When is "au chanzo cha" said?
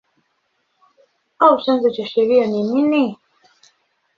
1.45-2.05